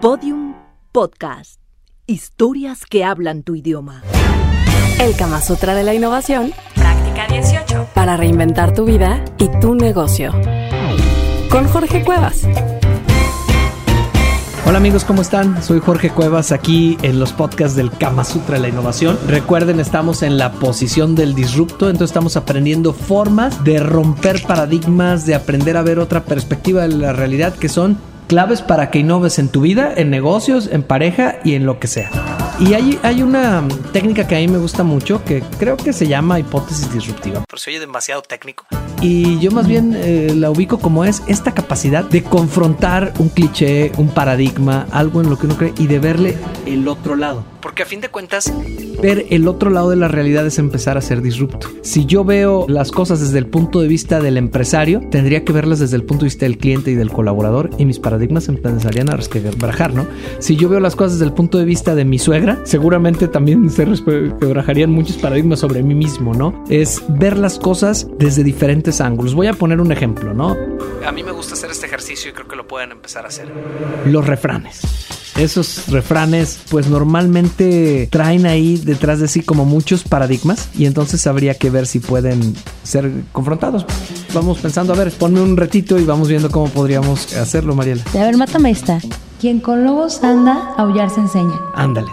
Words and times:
Podium 0.00 0.54
Podcast. 0.92 1.60
Historias 2.06 2.86
que 2.86 3.02
hablan 3.02 3.42
tu 3.42 3.56
idioma. 3.56 4.04
El 5.00 5.16
Kama 5.16 5.40
Sutra 5.40 5.74
de 5.74 5.82
la 5.82 5.92
Innovación. 5.92 6.52
Práctica 6.76 7.26
18. 7.26 7.88
Para 7.94 8.16
reinventar 8.16 8.72
tu 8.74 8.84
vida 8.84 9.24
y 9.38 9.48
tu 9.60 9.74
negocio. 9.74 10.30
Con 11.50 11.66
Jorge 11.66 12.04
Cuevas. 12.04 12.46
Hola 14.66 14.78
amigos, 14.78 15.04
¿cómo 15.04 15.20
están? 15.20 15.60
Soy 15.64 15.80
Jorge 15.80 16.10
Cuevas 16.10 16.52
aquí 16.52 16.96
en 17.02 17.18
los 17.18 17.32
podcasts 17.32 17.74
del 17.74 17.90
Kama 17.90 18.22
Sutra 18.22 18.54
de 18.54 18.60
la 18.60 18.68
Innovación. 18.68 19.18
Recuerden, 19.26 19.80
estamos 19.80 20.22
en 20.22 20.38
la 20.38 20.52
posición 20.52 21.16
del 21.16 21.34
disrupto, 21.34 21.86
entonces 21.90 22.10
estamos 22.10 22.36
aprendiendo 22.36 22.92
formas 22.92 23.64
de 23.64 23.80
romper 23.80 24.42
paradigmas, 24.46 25.26
de 25.26 25.34
aprender 25.34 25.76
a 25.76 25.82
ver 25.82 25.98
otra 25.98 26.22
perspectiva 26.22 26.82
de 26.82 26.94
la 26.94 27.12
realidad 27.12 27.52
que 27.54 27.68
son 27.68 27.98
claves 28.28 28.62
para 28.62 28.90
que 28.90 29.00
innoves 29.00 29.40
en 29.40 29.48
tu 29.48 29.62
vida, 29.62 29.92
en 29.96 30.10
negocios, 30.10 30.68
en 30.70 30.84
pareja 30.84 31.40
y 31.42 31.54
en 31.54 31.66
lo 31.66 31.80
que 31.80 31.88
sea. 31.88 32.10
Y 32.60 32.74
hay, 32.74 32.98
hay 33.02 33.22
una 33.22 33.66
técnica 33.92 34.26
que 34.28 34.36
a 34.36 34.38
mí 34.38 34.48
me 34.48 34.58
gusta 34.58 34.84
mucho 34.84 35.24
que 35.24 35.42
creo 35.58 35.76
que 35.76 35.92
se 35.92 36.06
llama 36.06 36.38
hipótesis 36.38 36.92
disruptiva. 36.92 37.42
Pero 37.48 37.58
se 37.58 37.70
oye 37.70 37.80
demasiado 37.80 38.22
técnico. 38.22 38.66
Y 39.00 39.38
yo 39.38 39.50
más 39.52 39.68
bien 39.68 39.94
eh, 39.96 40.32
la 40.34 40.50
ubico 40.50 40.78
como 40.78 41.04
es 41.04 41.22
esta 41.28 41.52
capacidad 41.52 42.04
de 42.04 42.22
confrontar 42.22 43.12
un 43.18 43.28
cliché, 43.28 43.92
un 43.96 44.08
paradigma, 44.08 44.86
algo 44.90 45.20
en 45.20 45.30
lo 45.30 45.38
que 45.38 45.46
uno 45.46 45.56
cree 45.56 45.72
y 45.78 45.86
de 45.86 45.98
verle 46.00 46.36
el 46.66 46.88
otro 46.88 47.14
lado. 47.14 47.44
Porque 47.60 47.82
a 47.82 47.86
fin 47.86 48.00
de 48.00 48.08
cuentas, 48.08 48.52
ver 49.02 49.26
el 49.30 49.48
otro 49.48 49.70
lado 49.70 49.90
de 49.90 49.96
la 49.96 50.08
realidad 50.08 50.46
es 50.46 50.58
empezar 50.58 50.96
a 50.96 51.00
ser 51.00 51.22
disrupto. 51.22 51.68
Si 51.82 52.06
yo 52.06 52.24
veo 52.24 52.66
las 52.68 52.92
cosas 52.92 53.20
desde 53.20 53.38
el 53.38 53.46
punto 53.46 53.80
de 53.80 53.88
vista 53.88 54.20
del 54.20 54.36
empresario, 54.36 55.00
tendría 55.10 55.44
que 55.44 55.52
verlas 55.52 55.78
desde 55.80 55.96
el 55.96 56.04
punto 56.04 56.24
de 56.24 56.28
vista 56.28 56.46
del 56.46 56.58
cliente 56.58 56.90
y 56.90 56.94
del 56.94 57.10
colaborador 57.10 57.70
y 57.78 57.84
mis 57.84 57.98
paradigmas 57.98 58.48
empezarían 58.48 59.10
a 59.10 59.16
resquebrajar, 59.16 59.92
¿no? 59.92 60.06
Si 60.38 60.56
yo 60.56 60.68
veo 60.68 60.80
las 60.80 60.96
cosas 60.96 61.14
desde 61.14 61.26
el 61.26 61.32
punto 61.32 61.58
de 61.58 61.64
vista 61.64 61.94
de 61.94 62.04
mi 62.04 62.18
suegra, 62.18 62.60
seguramente 62.64 63.28
también 63.28 63.70
se 63.70 63.84
resquebrajarían 63.84 64.90
muchos 64.90 65.16
paradigmas 65.16 65.60
sobre 65.60 65.82
mí 65.82 65.94
mismo, 65.94 66.34
¿no? 66.34 66.64
Es 66.68 67.02
ver 67.08 67.36
las 67.38 67.58
cosas 67.58 68.08
desde 68.18 68.44
diferentes 68.44 68.87
ángulos. 69.00 69.34
Voy 69.34 69.46
a 69.46 69.52
poner 69.52 69.80
un 69.80 69.92
ejemplo, 69.92 70.34
¿no? 70.34 70.56
A 71.06 71.12
mí 71.12 71.22
me 71.22 71.32
gusta 71.32 71.54
hacer 71.54 71.70
este 71.70 71.86
ejercicio 71.86 72.30
y 72.30 72.34
creo 72.34 72.48
que 72.48 72.56
lo 72.56 72.66
pueden 72.66 72.92
empezar 72.92 73.24
a 73.24 73.28
hacer. 73.28 73.52
Los 74.06 74.26
refranes 74.26 74.82
esos 75.38 75.88
refranes 75.88 76.58
pues 76.70 76.88
normalmente 76.88 78.08
traen 78.10 78.46
ahí 78.46 78.76
detrás 78.76 79.20
de 79.20 79.28
sí 79.28 79.42
como 79.42 79.64
muchos 79.64 80.02
paradigmas 80.02 80.68
y 80.76 80.86
entonces 80.86 81.26
habría 81.26 81.54
que 81.54 81.70
ver 81.70 81.86
si 81.86 82.00
pueden 82.00 82.54
ser 82.82 83.10
confrontados. 83.32 83.86
Vamos 84.34 84.58
pensando, 84.58 84.92
a 84.92 84.96
ver, 84.96 85.12
ponme 85.12 85.40
un 85.40 85.56
retito 85.56 85.98
y 85.98 86.04
vamos 86.04 86.28
viendo 86.28 86.50
cómo 86.50 86.68
podríamos 86.68 87.34
hacerlo, 87.36 87.74
Mariela. 87.74 88.02
A 88.14 88.18
ver, 88.18 88.36
mátame 88.36 88.70
esta. 88.70 89.00
Quien 89.40 89.60
con 89.60 89.84
lobos 89.84 90.22
anda, 90.24 90.74
aullar 90.76 91.10
se 91.10 91.20
enseña. 91.20 91.58
Ándale. 91.74 92.08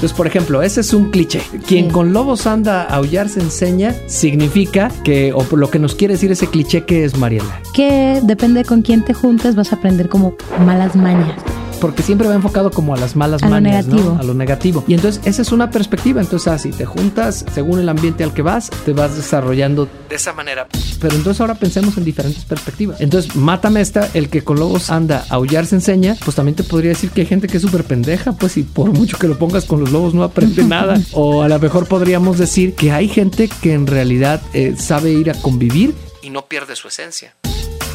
Entonces, 0.00 0.16
por 0.16 0.26
ejemplo, 0.26 0.62
ese 0.62 0.80
es 0.80 0.94
un 0.94 1.10
cliché. 1.10 1.42
Quien 1.66 1.90
con 1.90 2.14
lobos 2.14 2.46
anda, 2.46 2.84
aullar 2.84 3.28
se 3.28 3.40
enseña, 3.40 3.94
significa 4.06 4.90
que, 5.04 5.34
o 5.34 5.44
lo 5.54 5.68
que 5.68 5.78
nos 5.78 5.94
quiere 5.94 6.14
decir 6.14 6.32
ese 6.32 6.46
cliché 6.46 6.86
que 6.86 7.04
es 7.04 7.18
Mariela. 7.18 7.60
Que 7.74 8.20
depende 8.22 8.64
con 8.64 8.80
quién 8.80 9.04
te 9.04 9.12
juntes, 9.12 9.56
vas 9.56 9.74
a 9.74 9.76
aprender 9.76 10.08
como 10.08 10.36
malas 10.64 10.96
mañas 10.96 11.34
porque 11.80 12.02
siempre 12.02 12.28
va 12.28 12.34
enfocado 12.34 12.70
como 12.70 12.94
a 12.94 12.98
las 12.98 13.16
malas 13.16 13.42
a 13.42 13.48
lo 13.48 13.60
negativo. 13.60 14.16
A 14.20 14.22
lo 14.22 14.34
negativo. 14.34 14.84
Y 14.86 14.94
entonces 14.94 15.20
esa 15.24 15.42
es 15.42 15.52
una 15.52 15.70
perspectiva. 15.70 16.20
Entonces, 16.20 16.48
así 16.48 16.70
te 16.70 16.84
juntas 16.84 17.44
según 17.52 17.80
el 17.80 17.88
ambiente 17.88 18.24
al 18.24 18.32
que 18.32 18.42
vas, 18.42 18.70
te 18.84 18.92
vas 18.92 19.16
desarrollando 19.16 19.88
de 20.08 20.16
esa 20.16 20.32
manera. 20.32 20.66
Pero 21.00 21.14
entonces 21.14 21.40
ahora 21.40 21.54
pensemos 21.54 21.96
en 21.96 22.04
diferentes 22.04 22.44
perspectivas. 22.44 23.00
Entonces, 23.00 23.34
mátame 23.36 23.80
esta, 23.80 24.08
el 24.14 24.28
que 24.28 24.42
con 24.42 24.58
lobos 24.58 24.90
anda, 24.90 25.24
aullar 25.30 25.66
se 25.66 25.76
enseña, 25.76 26.16
pues 26.24 26.36
también 26.36 26.54
te 26.54 26.62
podría 26.62 26.90
decir 26.90 27.10
que 27.10 27.22
hay 27.22 27.26
gente 27.26 27.48
que 27.48 27.56
es 27.56 27.62
súper 27.62 27.84
pendeja, 27.84 28.32
pues 28.32 28.56
y 28.56 28.62
por 28.62 28.92
mucho 28.92 29.18
que 29.18 29.28
lo 29.28 29.38
pongas 29.38 29.64
con 29.64 29.80
los 29.80 29.90
lobos 29.90 30.14
no 30.14 30.22
aprende 30.22 30.62
nada. 30.64 31.00
O 31.12 31.42
a 31.42 31.48
lo 31.48 31.58
mejor 31.58 31.86
podríamos 31.86 32.38
decir 32.38 32.74
que 32.74 32.92
hay 32.92 33.08
gente 33.08 33.48
que 33.62 33.72
en 33.72 33.86
realidad 33.86 34.42
eh, 34.52 34.74
sabe 34.76 35.12
ir 35.12 35.30
a 35.30 35.34
convivir 35.34 35.94
y 36.22 36.30
no 36.30 36.46
pierde 36.46 36.76
su 36.76 36.88
esencia. 36.88 37.34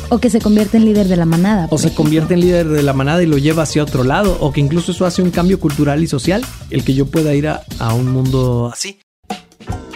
O 0.10 0.20
que 0.20 0.30
se 0.30 0.40
convierte 0.40 0.78
en 0.78 0.86
líder 0.86 1.08
de 1.08 1.18
la 1.18 1.26
manada. 1.26 1.68
O 1.72 1.78
se 1.78 1.94
convierte 1.94 2.36
en 2.36 2.42
líder 2.42 2.68
de 2.68 2.84
la 2.84 2.94
manada 2.94 3.24
y 3.24 3.26
lo 3.26 3.38
lleva 3.38 3.64
hacia 3.64 3.84
otro 3.84 4.04
lado. 4.04 4.38
O 4.40 4.52
que 4.52 4.62
incluso 4.62 4.92
eso 4.92 5.06
hace 5.06 5.22
un 5.22 5.32
cambio 5.32 5.60
cultural 5.60 6.04
y 6.04 6.08
social. 6.08 6.44
El 6.70 6.84
que 6.84 6.94
yo 6.94 7.08
pueda 7.08 7.34
ir 7.34 7.48
a, 7.48 7.64
un 7.94 8.12
mundo 8.12 8.70
así. 8.72 9.00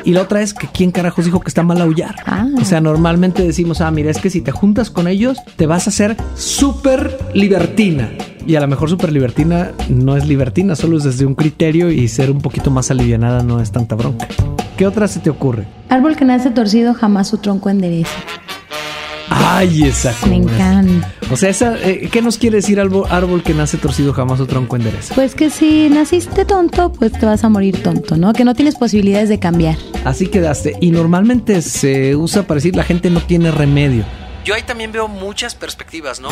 Y 0.05 0.13
la 0.13 0.21
otra 0.21 0.41
es 0.41 0.53
que 0.53 0.67
quién 0.67 0.91
carajos 0.91 1.25
dijo 1.25 1.41
que 1.41 1.49
está 1.49 1.61
mal 1.61 1.81
aullar. 1.81 2.15
Ah. 2.25 2.47
O 2.59 2.65
sea, 2.65 2.81
normalmente 2.81 3.43
decimos, 3.43 3.81
ah, 3.81 3.91
mira, 3.91 4.09
es 4.09 4.17
que 4.17 4.29
si 4.29 4.41
te 4.41 4.51
juntas 4.51 4.89
con 4.89 5.07
ellos, 5.07 5.37
te 5.57 5.67
vas 5.67 5.87
a 5.87 5.89
hacer 5.89 6.15
súper 6.35 7.17
libertina. 7.33 8.09
Y 8.47 8.55
a 8.55 8.61
lo 8.61 8.67
mejor 8.67 8.89
súper 8.89 9.11
libertina 9.11 9.71
no 9.89 10.15
es 10.15 10.25
libertina, 10.25 10.75
solo 10.75 10.97
es 10.97 11.03
desde 11.03 11.25
un 11.25 11.35
criterio 11.35 11.91
y 11.91 12.07
ser 12.07 12.31
un 12.31 12.41
poquito 12.41 12.71
más 12.71 12.89
alivianada 12.89 13.43
no 13.43 13.61
es 13.61 13.71
tanta 13.71 13.95
bronca. 13.95 14.27
¿Qué 14.77 14.87
otra 14.87 15.07
se 15.09 15.19
te 15.19 15.29
ocurre? 15.29 15.67
Árbol 15.89 16.15
que 16.15 16.23
nace 16.23 16.49
torcido 16.51 16.93
jamás 16.93 17.27
su 17.27 17.37
tronco 17.37 17.69
endereza. 17.69 18.17
Ay, 19.29 19.83
esa 19.83 20.13
Me 20.27 20.37
encanta. 20.37 21.11
O 21.31 21.37
sea, 21.37 21.49
esa, 21.49 21.77
eh, 21.77 22.09
¿qué 22.11 22.21
nos 22.21 22.37
quiere 22.37 22.57
decir 22.57 22.79
árbol, 22.79 23.05
árbol 23.09 23.43
que 23.43 23.53
nace 23.53 23.77
torcido 23.77 24.13
jamás 24.13 24.39
o 24.39 24.47
tronco 24.47 24.75
endereza? 24.75 25.13
Pues 25.15 25.35
que 25.35 25.49
si 25.49 25.89
naciste 25.89 26.45
tonto, 26.45 26.91
pues 26.91 27.11
te 27.11 27.25
vas 27.25 27.43
a 27.43 27.49
morir 27.49 27.81
tonto, 27.83 28.17
¿no? 28.17 28.33
Que 28.33 28.43
no 28.43 28.55
tienes 28.55 28.75
posibilidades 28.75 29.29
de 29.29 29.39
cambiar. 29.39 29.77
Así 30.05 30.27
quedaste. 30.27 30.75
Y 30.81 30.91
normalmente 30.91 31.61
se 31.61 32.15
usa 32.15 32.43
para 32.43 32.55
decir 32.55 32.75
la 32.75 32.83
gente 32.83 33.09
no 33.09 33.21
tiene 33.21 33.51
remedio. 33.51 34.03
Yo 34.43 34.55
ahí 34.55 34.63
también 34.63 34.91
veo 34.91 35.07
muchas 35.07 35.53
perspectivas, 35.53 36.19
¿no? 36.19 36.29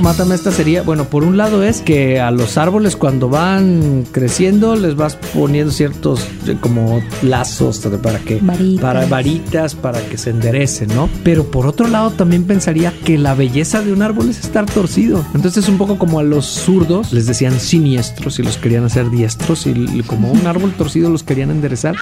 Mátame 0.00 0.34
esta 0.34 0.50
sería, 0.50 0.82
bueno, 0.82 1.04
por 1.04 1.24
un 1.24 1.36
lado 1.36 1.62
es 1.62 1.82
que 1.82 2.20
a 2.20 2.30
los 2.30 2.56
árboles 2.56 2.96
cuando 2.96 3.28
van 3.28 4.06
creciendo 4.10 4.74
les 4.74 4.96
vas 4.96 5.16
poniendo 5.34 5.72
ciertos 5.72 6.26
eh, 6.46 6.56
como 6.58 7.02
lazos 7.22 7.80
para 8.02 8.18
que 8.18 8.40
para 8.80 9.04
varitas 9.06 9.74
para 9.74 10.00
que 10.00 10.16
se 10.16 10.30
enderecen, 10.30 10.88
¿no? 10.94 11.10
Pero 11.22 11.50
por 11.50 11.66
otro 11.66 11.86
lado 11.86 12.10
también 12.12 12.44
pensaría 12.44 12.94
que 13.04 13.18
la 13.18 13.34
belleza 13.34 13.82
de 13.82 13.92
un 13.92 14.00
árbol 14.00 14.30
es 14.30 14.40
estar 14.40 14.64
torcido. 14.64 15.22
Entonces 15.34 15.68
un 15.68 15.76
poco 15.76 15.98
como 15.98 16.18
a 16.18 16.22
los 16.22 16.46
zurdos 16.46 17.12
les 17.12 17.26
decían 17.26 17.60
siniestros 17.60 18.38
y 18.38 18.42
los 18.42 18.56
querían 18.56 18.84
hacer 18.84 19.10
diestros 19.10 19.66
y 19.66 20.02
como 20.06 20.32
un 20.32 20.46
árbol 20.46 20.72
torcido 20.72 21.10
los 21.10 21.22
querían 21.22 21.50
enderezar. 21.50 21.96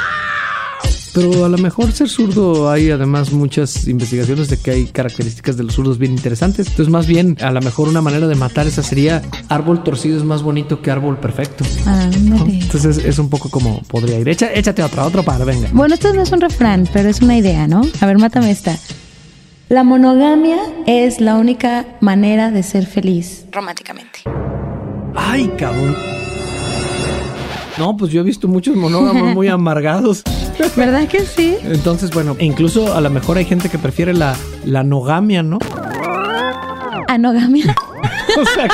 Pero 1.15 1.45
a 1.45 1.49
lo 1.49 1.59
mejor 1.59 1.91
ser 1.93 2.09
zurdo 2.09 2.71
hay 2.71 2.91
además 2.91 3.33
muchas 3.33 3.89
investigaciones 3.89 4.49
de 4.49 4.59
que 4.59 4.71
hay 4.71 4.85
características 4.87 5.57
de 5.57 5.65
los 5.65 5.75
zurdos 5.75 5.99
bien 5.99 6.13
interesantes. 6.13 6.67
Entonces 6.69 6.93
más 6.93 7.07
bien 7.07 7.37
a 7.41 7.51
lo 7.51 7.61
mejor 7.61 7.89
una 7.89 8.01
manera 8.03 8.27
de 8.29 8.35
matar 8.35 8.67
esa 8.67 8.83
sería 8.83 9.23
árbol 9.49 9.83
torcido 9.83 10.17
es 10.19 10.25
más 10.25 10.43
bonito 10.43 10.81
que 10.83 10.91
árbol 10.91 11.19
perfecto. 11.19 11.65
Ah, 11.87 12.09
Entonces 12.13 12.99
es 12.99 13.19
un 13.19 13.31
poco 13.31 13.49
como 13.51 13.83
podría 13.85 14.19
ir. 14.21 14.29
échate 14.29 14.83
otra, 14.83 15.05
otro 15.05 15.23
par, 15.23 15.45
venga. 15.45 15.69
Bueno, 15.73 15.95
esto 15.95 16.13
no 16.13 16.23
es 16.23 16.31
un 16.31 16.41
refrán, 16.41 16.89
pero 16.93 17.09
es 17.09 17.21
una 17.23 17.37
idea, 17.37 17.67
¿no? 17.67 17.83
A 18.01 18.07
ver, 18.07 18.19
mátame 18.19 18.51
esta. 18.51 18.77
La 19.71 19.85
monogamia 19.85 20.57
es 20.87 21.21
la 21.21 21.35
única 21.37 21.85
manera 22.01 22.51
de 22.51 22.63
ser 22.63 22.87
feliz 22.87 23.45
románticamente. 23.53 24.21
Ay, 25.15 25.51
cabrón. 25.59 25.95
No, 27.79 27.97
pues 27.97 28.11
yo 28.11 28.21
he 28.21 28.25
visto 28.25 28.49
muchos 28.49 28.77
monógamos 28.77 29.35
muy 29.35 29.49
amargados. 29.49 30.23
¿Verdad 30.77 31.09
que 31.09 31.21
sí? 31.21 31.57
Entonces, 31.63 32.11
bueno, 32.11 32.37
incluso 32.39 32.95
a 32.95 33.01
lo 33.01 33.11
mejor 33.11 33.39
hay 33.39 33.45
gente 33.45 33.69
que 33.69 33.79
prefiere 33.79 34.13
la, 34.13 34.37
la 34.65 34.83
nogamia, 34.83 35.43
¿no? 35.43 35.59
¿Anogamia? 37.09 37.75
o 38.41 38.45
sea, 38.45 38.69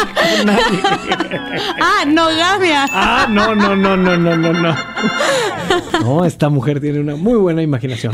nadie. 0.45 0.81
ah, 1.81 2.05
nogamia. 2.06 2.87
Ah, 2.91 3.27
no, 3.31 3.55
no, 3.55 3.77
no, 3.77 3.97
no, 3.97 4.17
no, 4.17 4.37
no, 4.37 4.53
no. 4.53 4.77
No, 6.00 6.25
esta 6.25 6.50
mujer 6.50 6.81
tiene 6.81 7.00
una 7.00 7.17
muy 7.17 7.34
buena 7.39 7.62
imaginación 7.62 8.12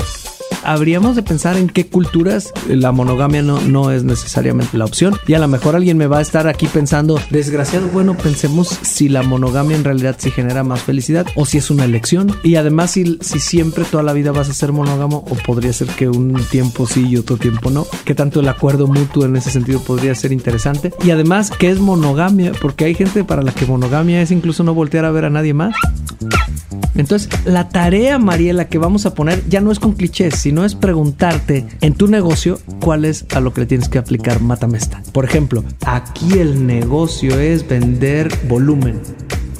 habríamos 0.65 1.17
de 1.17 1.23
pensar 1.23 1.57
en 1.57 1.69
qué 1.69 1.87
culturas 1.87 2.53
la 2.69 2.93
monogamia 2.93 3.43
no, 3.43 3.61
no 3.61 3.91
es 3.91 4.05
necesariamente 4.05 4.77
la 4.77 4.85
opción. 4.85 5.17
Y 5.27 5.35
a 5.35 5.39
lo 5.39 5.49
mejor 5.49 5.77
alguien 5.77 5.97
me 5.97 6.07
va 6.07 6.19
a 6.19 6.23
estar 6.23 6.49
aquí 6.49 6.67
pensando, 6.67 7.21
desgraciado, 7.31 7.89
bueno, 7.89 8.17
pensemos 8.17 8.69
si 8.83 9.09
la 9.09 9.23
monogamia 9.23 9.77
en 9.77 9.85
realidad 9.85 10.17
sí 10.19 10.31
genera 10.31 10.65
más 10.65 10.83
felicidad 10.83 11.27
o 11.35 11.47
si 11.47 11.59
es 11.59 11.71
una 11.71 11.85
elección. 11.85 12.35
Y 12.43 12.57
además, 12.57 12.93
si, 12.93 13.19
si 13.21 13.41
siempre 13.41 13.85
toda 13.85 14.03
la 14.03 14.13
vida 14.13 14.33
vas 14.33 14.49
a 14.49 14.55
ser 14.55 14.73
monógamo 14.73 15.25
o 15.29 15.35
podría 15.47 15.73
ser 15.73 15.89
que 15.89 16.09
un 16.09 16.35
tiempo 16.51 16.87
sí 16.87 17.07
y 17.09 17.17
otro 17.17 17.37
tiempo 17.37 17.71
no. 17.71 17.87
Que 18.05 18.15
tanto 18.15 18.41
el 18.41 18.49
acuerdo 18.49 18.87
mutuo 18.87 19.25
en 19.25 19.37
ese 19.37 19.51
sentido 19.51 19.81
podría 19.81 20.15
ser 20.15 20.33
interesante. 20.33 20.93
Y 21.05 21.11
además, 21.11 21.51
¿qué 21.59 21.71
es 21.71 21.79
monogamia? 21.79 22.53
Porque 22.61 22.85
hay 22.85 22.95
gente 22.95 23.25
para 23.25 23.43
la 23.43 23.53
que 23.53 23.67
monogamia 23.67 24.23
es 24.23 24.31
incluso 24.31 24.65
no 24.65 24.75
voltear 24.75 25.05
a 25.05 25.11
ver 25.11 25.25
a 25.25 25.31
nadie 25.31 25.55
más. 25.55 25.75
Entonces, 26.95 27.29
la 27.45 27.69
tarea, 27.69 28.19
Mariela, 28.19 28.69
que 28.69 28.79
vamos 28.79 29.07
a 29.07 29.15
poner 29.15 29.43
ya 29.49 29.61
no 29.61 29.73
es 29.73 29.79
con 29.79 29.93
clichés, 29.93 30.35
sino 30.35 30.65
es 30.65 30.75
preguntarte 30.75 31.67
en 31.81 31.95
tu 31.95 32.09
negocio 32.09 32.59
cuál 32.81 33.05
es 33.05 33.27
a 33.35 33.41
lo 33.41 33.53
que 33.53 33.63
le 33.63 33.67
tienes 33.67 33.89
que 33.89 33.99
aplicar 33.99 34.41
Matamesta. 34.41 35.03
Por 35.13 35.25
ejemplo, 35.25 35.65
aquí 35.87 36.39
el 36.39 36.67
negocio 36.67 37.39
es 37.39 37.67
vender 37.67 38.29
volumen. 38.49 39.01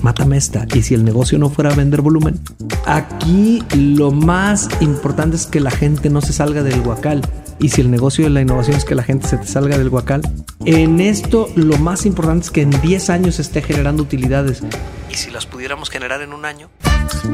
Mátame 0.03 0.39
esta. 0.39 0.67
Y 0.75 0.83
si 0.83 0.95
el 0.95 1.05
negocio 1.05 1.39
no 1.39 1.51
fuera 1.51 1.75
vender 1.75 2.01
volumen, 2.01 2.41
aquí 2.87 3.63
lo 3.77 4.11
más 4.11 4.69
importante 4.81 5.37
es 5.37 5.47
que 5.47 5.61
la 5.61 5.71
gente 5.71 6.09
no 6.09 6.23
se 6.23 6.33
salga 6.33 6.63
del 6.63 6.81
guacal. 6.81 7.21
Y 7.59 7.69
si 7.69 7.83
el 7.83 7.91
negocio 7.91 8.25
de 8.25 8.31
la 8.31 8.41
innovación 8.41 8.77
es 8.77 8.87
que 8.87 8.95
la 8.95 9.03
gente 9.03 9.29
se 9.29 9.37
te 9.37 9.47
salga 9.47 9.77
del 9.77 9.91
guacal, 9.91 10.23
En 10.65 11.01
esto 11.01 11.49
lo 11.57 11.79
más 11.79 12.05
importante 12.05 12.45
es 12.45 12.51
que 12.51 12.63
en 12.63 12.71
10 12.71 13.11
años 13.11 13.39
esté 13.39 13.63
generando 13.63 14.03
utilidades. 14.03 14.63
¿Y 15.11 15.15
si 15.15 15.31
las 15.31 15.47
pudiéramos 15.47 15.89
generar 15.89 16.21
en 16.23 16.33
un 16.33 16.45
año? 16.45 16.69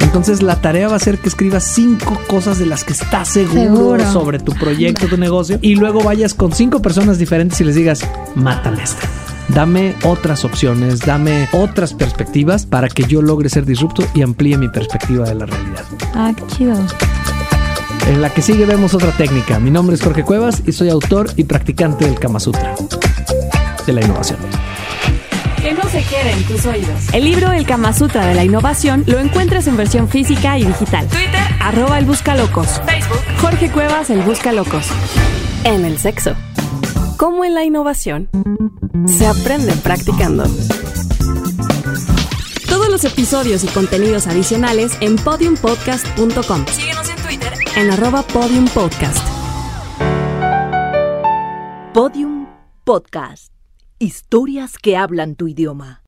Entonces 0.01 0.43
la 0.43 0.61
tarea 0.61 0.89
va 0.89 0.97
a 0.97 1.01
ser 1.01 1.19
que 1.19 1.29
escribas 1.29 1.65
cinco 1.65 2.19
cosas 2.29 2.59
de 2.59 2.67
las 2.67 2.85
que 2.85 2.93
estás 2.93 3.29
seguro, 3.29 3.63
Seguro. 3.63 4.13
sobre 4.13 4.39
tu 4.39 4.53
proyecto, 4.53 5.07
tu 5.07 5.17
negocio, 5.17 5.59
y 5.63 5.75
luego 5.77 6.03
vayas 6.03 6.35
con 6.35 6.53
cinco 6.53 6.81
personas 6.83 7.19
diferentes 7.19 7.61
y 7.61 7.65
les 7.65 7.75
digas, 7.75 8.01
mátame 8.35 8.83
esta. 8.83 9.09
Dame 9.49 9.95
otras 10.03 10.45
opciones, 10.45 11.01
dame 11.01 11.49
otras 11.53 11.95
perspectivas 11.95 12.67
para 12.67 12.89
que 12.89 13.05
yo 13.05 13.23
logre 13.23 13.49
ser 13.49 13.65
disrupto 13.65 14.03
y 14.15 14.23
amplíe 14.23 14.59
mi 14.59 14.69
perspectiva 14.69 15.29
de 15.29 15.35
la 15.37 15.47
realidad. 15.47 15.85
Ah, 16.15 16.33
qué 16.37 16.43
chido. 16.57 16.75
En 18.09 18.23
la 18.23 18.31
que 18.31 18.43
sigue 18.43 18.67
vemos 18.67 18.95
otra 18.95 19.13
técnica. 19.13 19.59
Mi 19.61 19.71
nombre 19.71 19.95
es 19.95 20.03
Jorge 20.03 20.25
Cuevas 20.25 20.63
y 20.67 20.73
soy 20.73 20.89
autor 20.89 21.31
y 21.37 21.45
practicante 21.45 22.05
del 22.07 22.19
Kama 22.19 22.41
Sutra 22.41 22.75
de 23.87 23.93
la 23.93 24.05
innovación. 24.05 24.39
Que 25.67 25.75
no 25.75 25.83
se 25.89 26.01
quede 26.05 26.31
en 26.31 26.45
tus 26.45 26.65
oídos. 26.65 27.13
El 27.13 27.25
libro 27.25 27.51
El 27.51 27.67
Kama 27.67 27.93
Sutra 27.93 28.25
de 28.25 28.37
la 28.37 28.45
Innovación 28.45 29.03
lo 29.09 29.19
encuentras 29.19 29.67
en 29.67 29.77
versión 29.77 30.09
física 30.09 30.57
y 30.57 30.65
digital. 30.65 31.09
Twitter, 31.09 31.41
arroba 31.59 31.99
el 31.99 32.05
Buscalocos. 32.05 32.81
Facebook, 32.87 33.19
Jorge 33.41 33.69
Cuevas, 33.73 34.11
el 34.11 34.23
Buscalocos. 34.23 34.87
En 35.65 35.85
el 35.85 35.99
sexo. 35.99 36.37
Como 37.17 37.45
en 37.45 37.55
la 37.55 37.65
innovación, 37.65 38.29
se 39.07 39.27
aprende 39.27 39.73
practicando. 39.83 40.45
Todos 42.69 42.89
los 42.89 43.03
episodios 43.03 43.65
y 43.65 43.67
contenidos 43.67 44.29
adicionales 44.29 44.97
en 45.01 45.17
podiumpodcast.com. 45.17 46.65
Síguenos 46.69 47.09
en 47.11 47.17
Twitter 47.17 47.53
en 47.75 47.91
arroba 47.91 48.23
podiumpodcast. 48.23 49.27
Podium 51.93 52.47
Podcast. 52.85 53.56
Historias 53.99 54.77
que 54.77 54.95
hablan 54.95 55.37
tu 55.37 55.49
idioma. 55.49 56.06